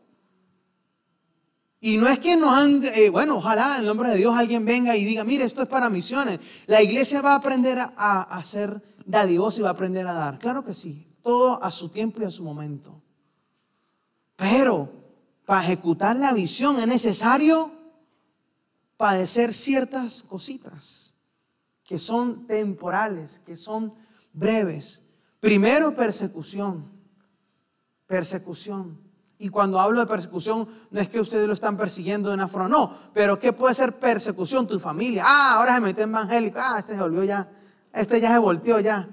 [1.79, 4.95] Y no es que nos han, eh, bueno, ojalá en nombre de Dios alguien venga
[4.97, 6.39] y diga, mire, esto es para misiones.
[6.65, 10.39] La iglesia va a aprender a, a, ser dadivosa y va a aprender a dar.
[10.39, 13.03] Claro que sí, todo a su tiempo y a su momento.
[14.35, 14.89] Pero
[15.45, 17.78] para ejecutar la visión es necesario
[18.99, 21.13] padecer ciertas cositas
[21.85, 23.93] que son temporales, que son
[24.33, 25.01] breves.
[25.39, 26.83] Primero, persecución.
[28.05, 28.99] Persecución.
[29.37, 32.67] Y cuando hablo de persecución, no es que ustedes lo están persiguiendo de una forma,
[32.67, 32.93] no.
[33.13, 34.67] Pero ¿qué puede ser persecución?
[34.67, 35.23] Tu familia.
[35.25, 36.59] Ah, ahora se mete evangélico.
[36.61, 37.49] Ah, este se volvió ya.
[37.93, 39.07] Este ya se volteó ya.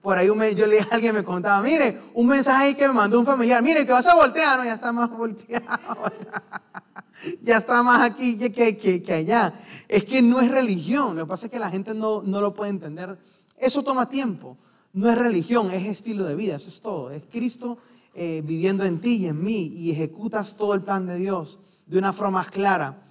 [0.00, 3.26] Por ahí yo le alguien me contaba, mire, un mensaje ahí que me mandó un
[3.26, 5.66] familiar, mire, que vas a voltear, no, ya está más volteado.
[7.42, 9.54] ya está más aquí que, que, que allá.
[9.88, 12.70] Es que no es religión, lo que pasa es que la gente no, lo puede
[12.70, 13.18] entender.
[13.58, 14.56] Eso toma tiempo.
[14.92, 17.10] No es religión, es estilo de vida, eso es todo.
[17.10, 17.78] Es Cristo
[18.14, 21.98] eh, viviendo en ti y en mí y ejecutas todo el plan de Dios de
[21.98, 23.02] una forma más clara.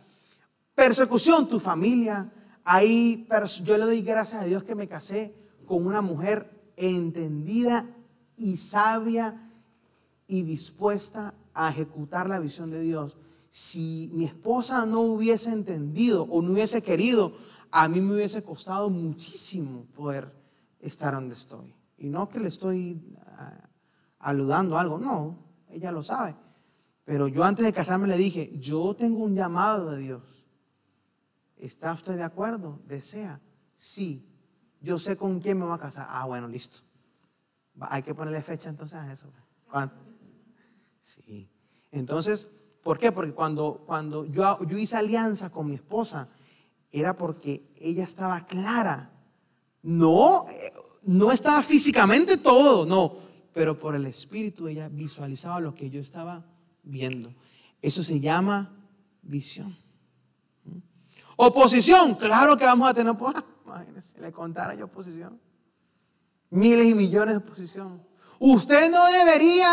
[0.73, 2.32] Persecución, tu familia.
[2.63, 3.28] Ahí
[3.63, 5.36] yo le doy gracias a Dios que me casé
[5.67, 7.86] con una mujer entendida
[8.38, 9.52] y sabia
[10.26, 13.17] y dispuesta a ejecutar la visión de Dios
[13.56, 17.34] si mi esposa no hubiese entendido o no hubiese querido,
[17.70, 20.34] a mí me hubiese costado muchísimo poder
[20.80, 21.72] estar donde estoy.
[22.00, 23.68] Y no que le estoy uh,
[24.18, 25.38] aludando algo, no,
[25.70, 26.36] ella lo sabe.
[27.06, 30.48] Pero yo antes de casarme le dije, yo tengo un llamado de Dios.
[31.56, 32.82] ¿Está usted de acuerdo?
[32.88, 33.39] ¿Desea?
[33.76, 34.28] Sí.
[34.82, 36.08] Yo sé con quién me voy a casar.
[36.10, 36.80] Ah, bueno, listo.
[37.82, 39.32] Hay que ponerle fecha entonces a eso.
[39.70, 39.96] ¿Cuánto?
[41.04, 41.48] Sí.
[41.92, 42.50] Entonces,
[42.84, 43.12] ¿Por qué?
[43.12, 46.28] Porque cuando, cuando yo, yo hice alianza con mi esposa,
[46.91, 49.10] era porque ella estaba clara.
[49.82, 50.72] No, eh,
[51.04, 53.17] no estaba físicamente todo, no,
[53.54, 56.46] pero por el espíritu ella visualizaba lo que yo estaba
[56.84, 57.34] viendo.
[57.82, 58.72] Eso se llama
[59.22, 59.76] visión.
[60.65, 60.78] ¿Mm?
[61.38, 63.34] Oposición, claro que vamos a tener, pues,
[63.65, 65.39] imagínense, le contara yo oposición.
[66.50, 68.04] Miles y millones de oposición.
[68.39, 69.69] Usted no debería,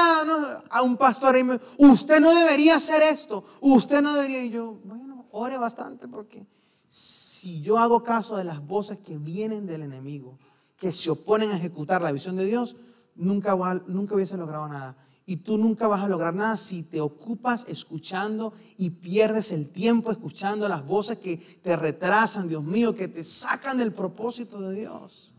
[0.71, 1.37] a un pastor,
[1.79, 4.45] usted no debería hacer esto, usted no debería.
[4.45, 6.47] Y yo, bueno, ore bastante porque
[6.89, 10.39] si yo hago caso de las voces que vienen del enemigo,
[10.77, 12.77] que se oponen a ejecutar la visión de Dios,
[13.15, 13.55] nunca,
[13.87, 14.97] nunca hubiese logrado nada.
[15.27, 20.11] Y tú nunca vas a lograr nada si te ocupas escuchando y pierdes el tiempo
[20.11, 25.35] escuchando las voces que te retrasan, Dios mío, que te sacan del propósito de Dios.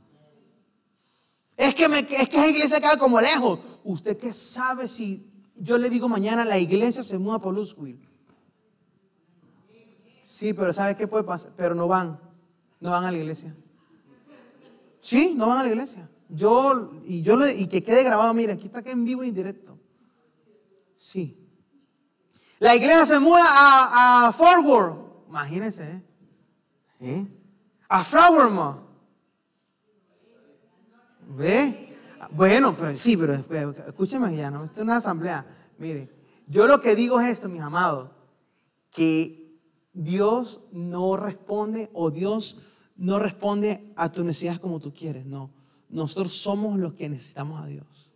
[1.61, 3.59] Es que, es que esa iglesia queda como lejos.
[3.83, 7.99] ¿Usted qué sabe si yo le digo mañana la iglesia se muda por Louisville?
[10.23, 11.51] Sí, pero ¿sabe qué puede pasar?
[11.55, 12.19] Pero no van.
[12.79, 13.55] No van a la iglesia.
[15.01, 16.09] Sí, no van a la iglesia.
[16.29, 19.77] Yo, y yo y que quede grabado, mire, aquí está en vivo y en directo.
[20.97, 21.37] Sí.
[22.57, 24.95] La iglesia se muda a, Forward.
[25.29, 26.03] Imagínense, ¿eh?
[27.01, 27.27] ¿Eh?
[27.87, 28.90] A Flowermont.
[31.35, 31.97] ¿Ve?
[32.31, 34.63] Bueno, pero sí, pero escúcheme ya, ¿no?
[34.63, 35.45] Esto es una asamblea.
[35.77, 36.09] Mire,
[36.47, 38.11] yo lo que digo es esto, mis amados,
[38.91, 39.59] que
[39.93, 42.61] Dios no responde o Dios
[42.95, 45.51] no responde a tus necesidades como tú quieres, no.
[45.89, 48.11] Nosotros somos los que necesitamos a Dios.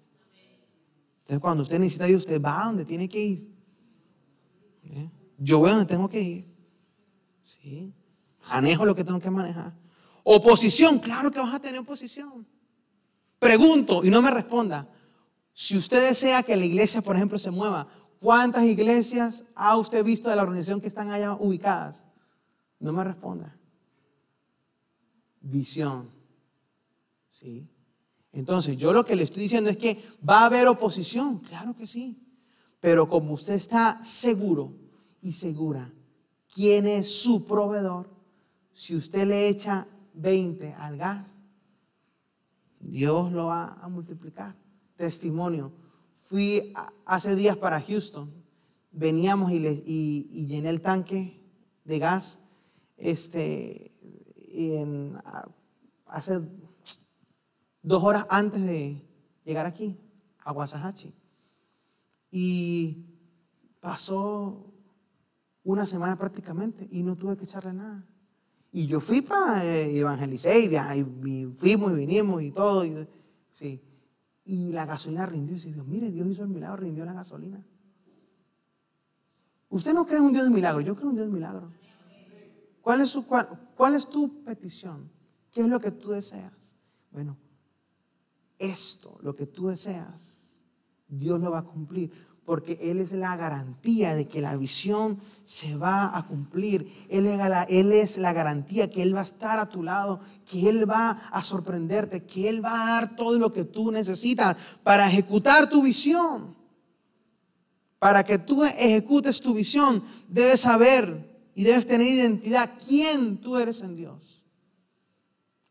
[1.22, 3.56] Entonces, cuando usted necesita a Dios, usted va a donde tiene que ir.
[5.38, 6.56] Yo a donde tengo que ir.
[7.44, 7.92] ¿Sí?
[8.50, 9.74] Manejo lo que tengo que manejar.
[10.24, 12.46] Oposición, claro que vas a tener oposición.
[13.46, 14.90] Pregunto y no me responda.
[15.54, 17.88] Si usted desea que la iglesia, por ejemplo, se mueva,
[18.20, 22.08] ¿cuántas iglesias ha usted visto de la organización que están allá ubicadas?
[22.80, 23.56] No me responda.
[25.42, 26.10] Visión.
[27.30, 27.70] ¿Sí?
[28.32, 31.86] Entonces, yo lo que le estoy diciendo es que va a haber oposición, claro que
[31.86, 32.20] sí.
[32.80, 34.74] Pero como usted está seguro
[35.22, 35.94] y segura
[36.52, 38.10] quién es su proveedor,
[38.74, 41.45] si usted le echa 20 al gas,
[42.88, 44.56] Dios lo va a multiplicar.
[44.96, 45.72] Testimonio.
[46.18, 46.74] Fui
[47.06, 48.32] hace días para Houston.
[48.92, 51.44] Veníamos y, llené el tanque
[51.84, 52.40] de gas.
[52.98, 53.92] Este,
[54.52, 55.18] en,
[56.06, 56.40] hace
[57.82, 59.06] dos horas antes de
[59.44, 59.98] llegar aquí,
[60.40, 61.14] a Wasahachi.
[62.32, 63.06] Y
[63.80, 64.74] pasó
[65.64, 68.06] una semana prácticamente y no tuve que echarle nada.
[68.76, 72.84] Y yo fui para eh, evangelicé y, fuimos y vinimos y todo.
[72.84, 73.08] Y,
[73.50, 73.82] sí.
[74.44, 75.56] y la gasolina rindió.
[75.56, 77.66] Y Dios, mire, Dios hizo el milagro, rindió la gasolina.
[79.70, 81.72] Usted no cree en un Dios de milagro, yo creo en un Dios de milagro.
[82.82, 85.10] ¿Cuál es, su, cuál es tu petición?
[85.54, 86.76] ¿Qué es lo que tú deseas?
[87.12, 87.38] Bueno,
[88.60, 90.66] esto, lo que tú deseas,
[91.08, 92.12] Dios lo va a cumplir
[92.46, 96.88] porque Él es la garantía de que la visión se va a cumplir.
[97.10, 100.20] Él es, la, él es, la, garantía que Él va a estar a tu lado,
[100.46, 104.56] que Él va a sorprenderte, que Él va a dar todo lo que tú necesitas
[104.84, 106.56] para ejecutar tu visión.
[107.98, 113.82] Para que tú ejecutes tu visión, debes saber y debes tener identidad quién tú eres
[113.82, 114.46] en Dios.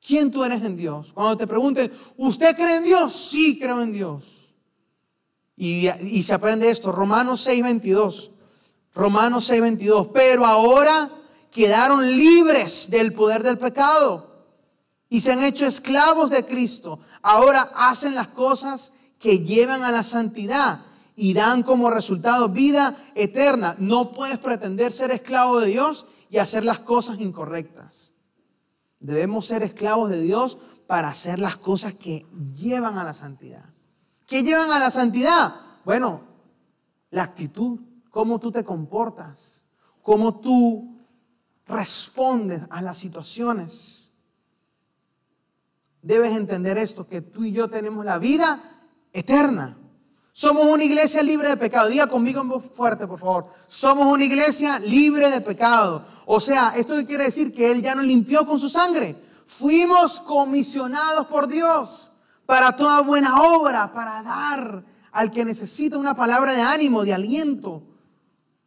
[0.05, 1.13] ¿Quién tú eres en Dios?
[1.13, 3.13] Cuando te pregunten, ¿usted cree en Dios?
[3.13, 4.34] Sí, creo en Dios.
[5.57, 8.33] Y, se aprende esto, Romanos 6:22.
[8.95, 10.11] Romanos 6:22.
[10.13, 11.11] Pero ahora
[11.51, 14.35] quedaron libres del poder del pecado
[15.09, 16.99] y se han hecho esclavos de Cristo.
[17.23, 20.81] Ahora hacen las cosas que llevan a la santidad
[21.15, 23.77] y dan como resultado vida eterna.
[23.79, 28.13] No puedes pretender ser esclavo de Dios y hacer las cosas incorrectas.
[28.99, 33.74] Debemos ser esclavos de Dios para hacer las cosas que llevan a la santidad.
[34.27, 35.55] ¿Qué llevan a la santidad?
[35.85, 36.23] Bueno,
[37.11, 37.79] la actitud,
[38.11, 39.67] cómo tú te comportas,
[40.03, 40.99] cómo tú
[41.67, 44.13] respondes a las situaciones.
[46.03, 48.61] Debes entender esto, que tú y yo tenemos la vida
[49.13, 49.79] eterna.
[50.33, 51.89] Somos una iglesia libre de pecado.
[51.89, 53.47] Diga conmigo en voz fuerte, por favor.
[53.69, 56.05] Somos una iglesia libre de pecado.
[56.27, 59.17] O sea, esto quiere decir que Él ya nos limpió con su sangre.
[59.47, 62.11] Fuimos comisionados por Dios
[62.47, 67.83] para toda buena obra, para dar al que necesita una palabra de ánimo, de aliento.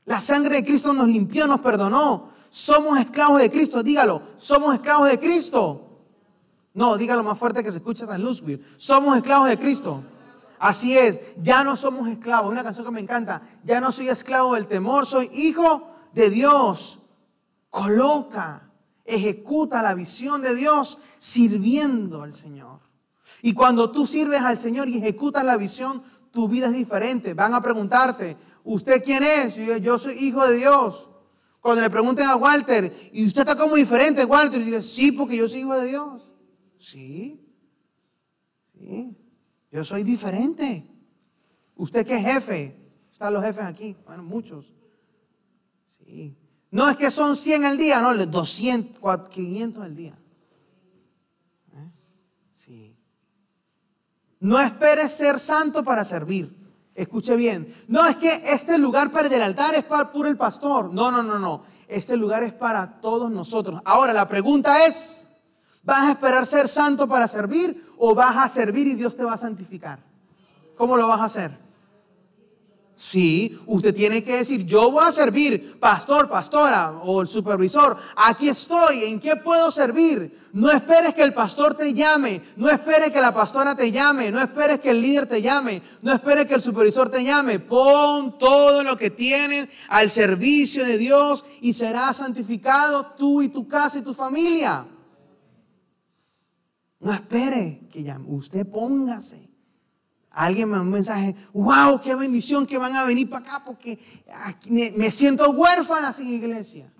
[0.06, 2.30] La sangre de Cristo nos limpió, nos perdonó.
[2.50, 5.84] Somos esclavos de Cristo, dígalo, somos esclavos de Cristo.
[6.74, 8.64] No, dígalo más fuerte que se escucha en Louisville.
[8.78, 10.04] Somos esclavos de Cristo.
[10.60, 12.52] Así es, ya no somos esclavos.
[12.52, 13.42] Una canción que me encanta.
[13.64, 17.00] Ya no soy esclavo del temor, soy hijo de Dios.
[17.70, 18.72] Coloca,
[19.06, 22.87] ejecuta la visión de Dios sirviendo al Señor.
[23.42, 27.34] Y cuando tú sirves al Señor y ejecutas la visión, tu vida es diferente.
[27.34, 29.56] Van a preguntarte, ¿usted quién es?
[29.82, 31.10] Yo, soy hijo de Dios.
[31.60, 34.62] Cuando le pregunten a Walter, ¿y usted está como diferente, Walter?
[34.62, 36.34] Y dice, sí, porque yo soy hijo de Dios.
[36.78, 37.44] Sí,
[38.74, 39.18] sí,
[39.72, 40.88] yo soy diferente.
[41.76, 42.76] ¿Usted qué jefe?
[43.12, 44.74] Están los jefes aquí, bueno, muchos.
[45.98, 46.38] Sí.
[46.70, 50.18] No es que son 100 al día, no, 200, 500 al día.
[54.40, 56.56] No esperes ser santo para servir.
[56.94, 57.74] Escuche bien.
[57.88, 60.94] No es que este lugar para el altar es para puro el pastor.
[60.94, 61.64] No, no, no, no.
[61.88, 63.82] Este lugar es para todos nosotros.
[63.86, 65.30] Ahora la pregunta es,
[65.84, 69.34] ¿vas a esperar ser santo para servir o vas a servir y Dios te va
[69.34, 70.00] a santificar?
[70.76, 71.67] ¿Cómo lo vas a hacer?
[73.00, 78.50] Sí, usted tiene que decir, yo voy a servir, pastor, pastora o el supervisor, aquí
[78.50, 80.36] estoy, ¿en qué puedo servir?
[80.52, 84.42] No esperes que el pastor te llame, no esperes que la pastora te llame, no
[84.42, 87.60] esperes que el líder te llame, no esperes que el supervisor te llame.
[87.60, 93.68] Pon todo lo que tienes al servicio de Dios y serás santificado tú y tu
[93.68, 94.84] casa y tu familia.
[97.00, 99.47] No espere que llame, usted póngase.
[100.38, 103.98] Alguien me da un mensaje, wow, qué bendición que van a venir para acá porque
[104.70, 106.94] me siento huérfana sin iglesia.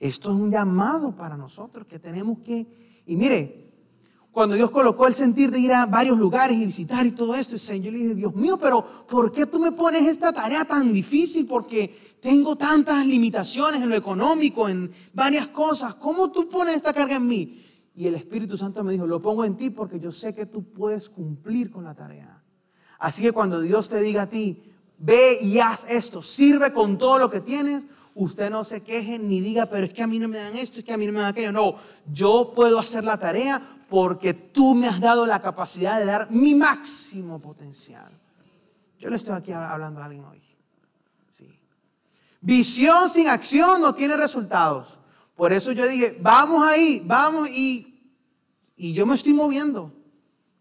[0.00, 3.02] Esto es un llamado para nosotros que tenemos que...
[3.04, 3.70] Y mire,
[4.30, 7.54] cuando Dios colocó el sentir de ir a varios lugares y visitar y todo esto,
[7.74, 11.46] yo le dije, Dios mío, pero ¿por qué tú me pones esta tarea tan difícil?
[11.46, 15.96] Porque tengo tantas limitaciones en lo económico, en varias cosas.
[15.96, 17.62] ¿Cómo tú pones esta carga en mí?
[17.94, 20.64] Y el Espíritu Santo me dijo, lo pongo en ti porque yo sé que tú
[20.64, 22.42] puedes cumplir con la tarea.
[22.98, 24.62] Así que cuando Dios te diga a ti,
[24.98, 29.40] ve y haz esto, sirve con todo lo que tienes, usted no se queje ni
[29.40, 31.12] diga, pero es que a mí no me dan esto, es que a mí no
[31.12, 31.52] me dan aquello.
[31.52, 31.74] No,
[32.10, 36.54] yo puedo hacer la tarea porque tú me has dado la capacidad de dar mi
[36.54, 38.10] máximo potencial.
[38.98, 40.40] Yo le estoy aquí hablando a alguien hoy.
[42.40, 44.98] Visión sin acción no tiene resultados.
[45.36, 47.91] Por eso yo dije, vamos ahí, vamos y,
[48.76, 49.92] y yo me estoy moviendo.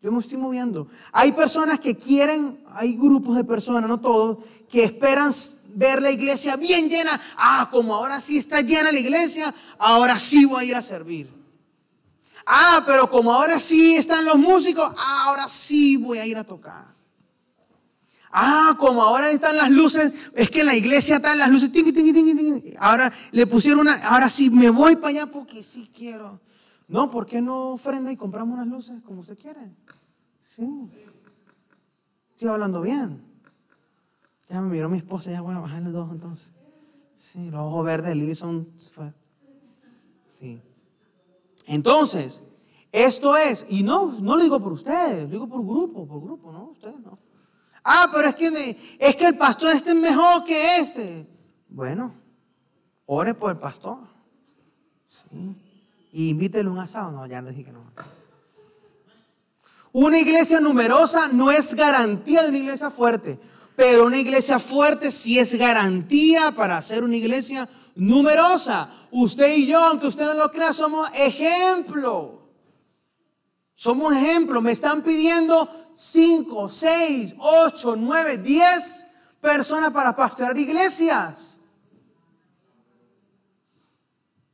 [0.02, 0.88] Yo me estoy moviendo.
[1.12, 5.32] Hay personas que quieren, hay grupos de personas, no todos, que esperan
[5.76, 7.22] ver la iglesia bien llena.
[7.38, 11.30] Ah, como ahora sí está llena la iglesia, ahora sí voy a ir a servir.
[12.48, 16.88] Ah, pero como ahora sí están los músicos, ahora sí voy a ir a tocar.
[18.32, 21.70] Ah, como ahora están las luces, es que en la iglesia están las luces,
[22.80, 26.40] ahora le pusieron una, ahora sí me voy para allá porque sí quiero.
[26.92, 29.62] No, ¿por qué no ofrenda y compramos unas luces como usted quiere?
[30.42, 30.92] Sí.
[32.32, 33.24] Estoy hablando bien.
[34.50, 36.52] Ya me miró mi esposa, ya voy a bajarle dos entonces.
[37.16, 38.68] Sí, los ojos verdes de son...
[40.28, 40.62] Sí.
[41.66, 42.44] Entonces,
[42.92, 46.52] esto es, y no, no lo digo por ustedes, lo digo por grupo, por grupo,
[46.52, 46.72] ¿no?
[46.72, 47.18] Ustedes no.
[47.86, 51.26] Ah, pero es que, es que el pastor este es mejor que este.
[51.70, 52.14] Bueno,
[53.06, 54.00] ore por el pastor.
[55.08, 55.56] Sí.
[56.12, 57.12] Y invítele un asado.
[57.12, 57.82] No, ya le dije que no.
[59.94, 63.38] Una iglesia numerosa no es garantía de una iglesia fuerte,
[63.76, 68.90] pero una iglesia fuerte sí es garantía para ser una iglesia numerosa.
[69.12, 72.50] Usted y yo, aunque usted no lo crea, somos ejemplo.
[73.74, 74.62] Somos ejemplo.
[74.62, 79.06] Me están pidiendo 5, 6, 8, 9, 10
[79.42, 81.51] personas para pastorear iglesias.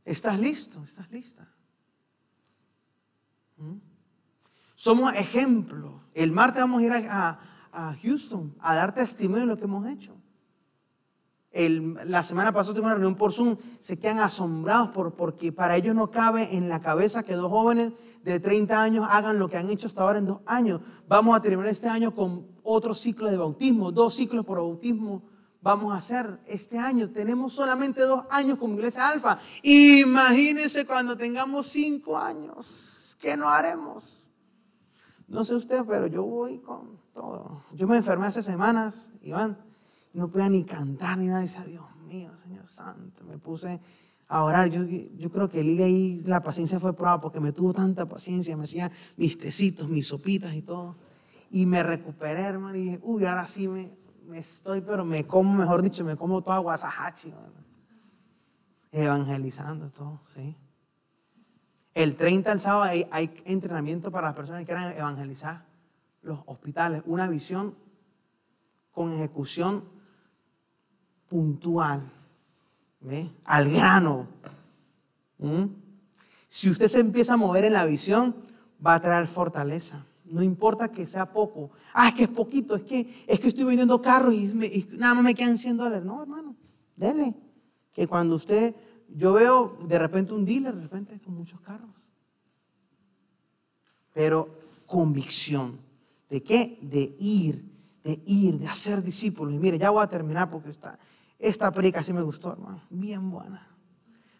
[0.07, 0.81] ¿Estás listo?
[0.85, 1.45] ¿Estás lista?
[3.57, 3.75] ¿Mm?
[4.73, 5.99] Somos ejemplo.
[6.13, 7.39] El martes vamos a ir a,
[8.01, 10.15] Houston a dar testimonio de lo que hemos hecho.
[11.51, 15.93] la semana pasada tuvimos una reunión por Zoom, se quedan asombrados por, porque para ellos
[15.93, 17.91] no cabe en la cabeza que dos jóvenes
[18.23, 20.81] de 30 años hagan lo que han hecho hasta ahora en dos años.
[21.09, 25.23] Vamos a terminar este año con otro ciclo de bautismo, dos ciclos por bautismo
[25.61, 27.09] vamos a hacer este año.
[27.09, 29.39] Tenemos solamente dos años como Iglesia Alfa.
[29.63, 34.29] Imagínense cuando tengamos cinco años, ¿qué no haremos?
[35.27, 37.63] No sé usted, pero yo voy con todo.
[37.73, 39.57] Yo me enfermé hace semanas, Iván,
[40.13, 41.41] no podía ni cantar ni nada.
[41.41, 43.79] Dice, Dios mío, Señor Santo, me puse
[44.29, 44.69] a orar.
[44.69, 48.63] Yo, creo que Lilia ahí la paciencia fue prueba porque me tuvo tanta paciencia, me
[48.63, 50.95] hacía mis tecitos, mis sopitas y todo.
[51.51, 53.91] Y me recuperé, hermano, y dije, uy, ahora sí me,
[54.27, 57.33] me estoy, pero me como, mejor dicho, me como toda guasahachi,
[58.91, 60.55] evangelizando todo, ¿sí?
[61.93, 65.65] El 30 el sábado hay, hay, entrenamiento para las personas que quieran evangelizar
[66.21, 67.73] los hospitales, una visión
[68.91, 69.83] con ejecución
[71.27, 72.03] puntual
[73.45, 74.27] al grano.
[75.39, 75.65] ¿Mm?
[76.49, 78.35] Si usted se empieza a mover en la visión,
[78.85, 80.05] va a traer fortaleza.
[80.31, 81.71] No importa que sea poco.
[81.93, 84.53] Ah, es que es poquito, es que, es que estoy vendiendo carros y,
[84.97, 86.05] nada más me quedan 100 dólares.
[86.05, 86.55] No, hermano,
[86.95, 87.35] dele.
[87.91, 88.75] Que cuando usted,
[89.09, 91.89] yo veo de repente un dealer, de repente con muchos carros.
[94.13, 94.49] Pero
[94.85, 95.79] convicción.
[96.29, 96.77] ¿De qué?
[96.81, 97.63] De ir,
[98.03, 99.53] de ir, de hacer discípulos.
[99.53, 100.71] Y mire, ya voy a terminar porque
[101.39, 102.81] esta predica sí me gustó, hermano.
[102.89, 103.67] Bien buena.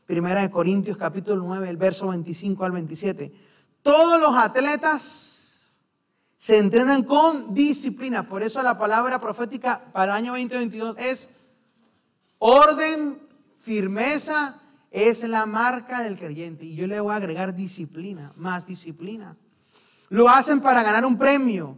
[0.06, 3.34] Primera de Corintios capítulo 9, el verso 25 al 27.
[3.82, 5.47] Todos los atletas
[6.38, 8.30] se entrenan con disciplina.
[8.30, 11.30] Por eso la palabra profética para el año 2022 es
[12.38, 13.18] orden,
[13.60, 14.62] firmeza,
[14.92, 16.66] es la marca del creyente.
[16.66, 19.36] Y yo le voy a agregar disciplina, más disciplina.
[20.10, 21.76] Lo hacen para ganar un premio.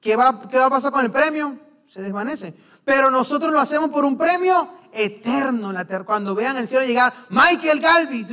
[0.00, 1.56] ¿Qué va, qué va a pasar con el premio?
[1.86, 2.54] Se desvanece.
[2.84, 5.72] Pero nosotros lo hacemos por un premio eterno.
[6.04, 8.26] Cuando vean el cielo llegar Michael Galvis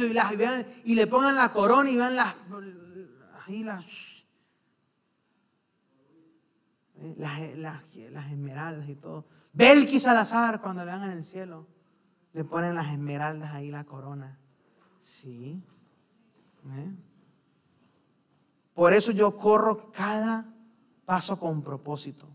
[0.83, 2.35] y, le pongan la corona y vean las,
[3.47, 3.85] las,
[7.17, 7.39] las,
[8.31, 9.25] esmeraldas y todo.
[9.53, 11.67] Belki Salazar, cuando le vean en el cielo,
[12.33, 14.37] le ponen las esmeraldas ahí, la corona.
[15.01, 15.61] Sí.
[16.65, 16.91] ¿Eh?
[18.73, 20.53] Por eso yo corro cada
[21.05, 22.27] paso con propósito.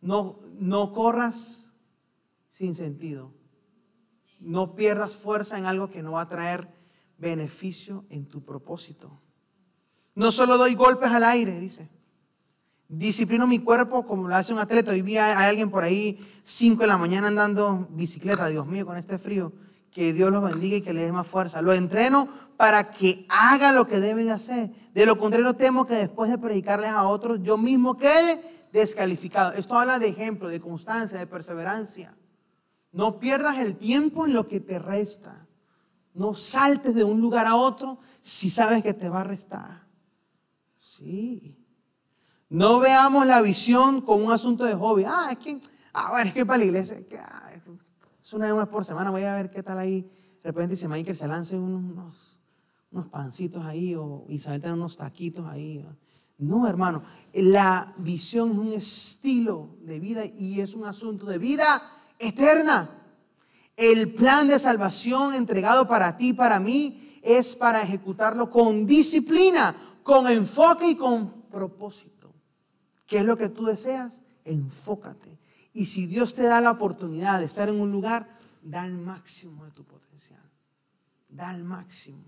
[0.00, 1.72] No, no corras
[2.50, 3.32] sin sentido.
[4.40, 6.68] No pierdas fuerza en algo que no va a traer
[7.18, 9.20] beneficio en tu propósito.
[10.14, 11.88] No solo doy golpes al aire, dice.
[12.88, 14.90] Disciplino mi cuerpo como lo hace un atleta.
[14.90, 18.48] Hoy vi a, alguien por ahí 5 de la mañana andando bicicleta.
[18.48, 19.52] Dios mío, con este frío.
[19.90, 21.62] Que Dios los bendiga y que le dé más fuerza.
[21.62, 24.70] Lo entreno para que haga lo que debe de hacer.
[24.94, 29.52] De lo contrario, temo que después de predicarles a otros, yo mismo quede descalificado.
[29.52, 32.16] Esto habla de ejemplo, de constancia, de perseverancia.
[32.92, 35.46] No pierdas el tiempo en lo que te resta.
[36.14, 39.86] No saltes de un lugar a otro si sabes que te va a restar.
[40.78, 41.61] Sí.
[42.52, 45.04] No veamos la visión como un asunto de hobby.
[45.06, 45.58] Ah, es que,
[45.94, 47.50] ah, bueno, es que para la iglesia, ah,
[48.22, 50.02] es una vez por semana, voy a ver qué tal ahí.
[50.02, 52.38] De repente dice Michael, se lance unos,
[52.90, 55.82] unos pancitos ahí o Isabel tiene unos taquitos ahí.
[56.36, 61.80] No, hermano, la visión es un estilo de vida y es un asunto de vida
[62.18, 62.90] eterna.
[63.78, 70.28] El plan de salvación entregado para ti, para mí, es para ejecutarlo con disciplina, con
[70.28, 72.11] enfoque y con propósito.
[73.12, 74.22] ¿Qué es lo que tú deseas?
[74.42, 75.38] Enfócate.
[75.74, 78.26] Y si Dios te da la oportunidad de estar en un lugar,
[78.62, 80.40] da el máximo de tu potencial.
[81.28, 82.24] Da el máximo.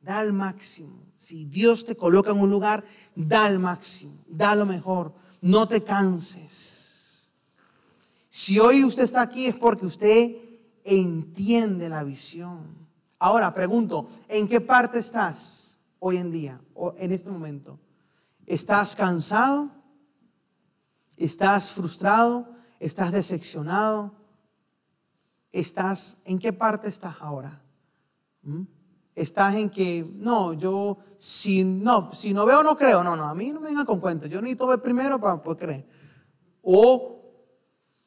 [0.00, 1.02] Da el máximo.
[1.18, 2.82] Si Dios te coloca en un lugar,
[3.14, 4.14] da el máximo.
[4.26, 5.12] Da lo mejor.
[5.42, 7.30] No te canses.
[8.30, 10.34] Si hoy usted está aquí es porque usted
[10.82, 12.88] entiende la visión.
[13.18, 17.78] Ahora pregunto, ¿en qué parte estás hoy en día, o en este momento?
[18.48, 19.70] ¿Estás cansado?
[21.18, 22.48] ¿Estás frustrado?
[22.80, 24.14] ¿Estás decepcionado?
[25.52, 27.62] ¿Estás en qué parte estás ahora?
[28.40, 28.62] ¿Mm?
[29.14, 33.04] ¿Estás en que no, yo si no, si no veo no creo?
[33.04, 34.30] No, no, a mí no me vengan con cuentos.
[34.30, 35.88] Yo necesito ver primero para poder creer.
[36.62, 37.20] O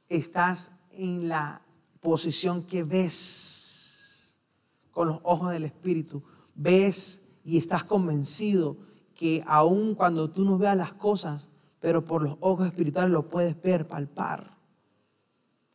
[0.10, 1.62] estás en la
[2.00, 4.42] posición que ves
[4.90, 6.24] con los ojos del Espíritu.
[6.56, 8.90] Ves y estás convencido
[9.22, 13.62] que aun cuando tú no veas las cosas, pero por los ojos espirituales lo puedes
[13.62, 14.58] ver, palpar.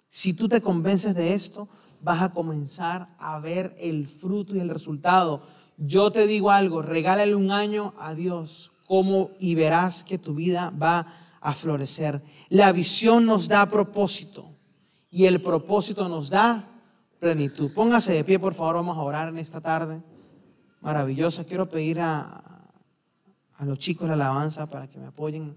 [0.08, 1.68] Si tú te convences de esto,
[2.02, 5.42] vas a comenzar a ver el fruto y el resultado.
[5.76, 10.72] Yo te digo algo, regálale un año a Dios, como y verás que tu vida
[10.82, 11.06] va
[11.40, 12.24] a florecer.
[12.48, 14.56] La visión nos da propósito
[15.08, 16.68] y el propósito nos da
[17.20, 17.72] plenitud.
[17.72, 20.02] Póngase de pie, por favor, vamos a orar en esta tarde
[20.80, 21.44] maravillosa.
[21.44, 22.45] Quiero pedir a,
[23.58, 25.56] a los chicos de la alabanza para que me apoyen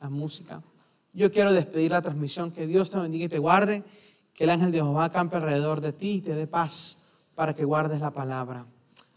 [0.00, 0.62] la música.
[1.12, 2.52] Yo quiero despedir la transmisión.
[2.52, 3.84] Que Dios te bendiga y te guarde.
[4.32, 6.98] Que el ángel de Jehová campe alrededor de ti y te dé paz
[7.34, 8.66] para que guardes la palabra.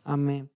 [0.03, 0.49] Amén.